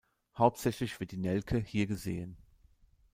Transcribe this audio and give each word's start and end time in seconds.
Hauptsächlich 0.35 0.99
wird 0.99 1.11
die 1.11 1.17
Nelke 1.17 1.59
hier 1.59 1.85
gesehen. 1.85 2.35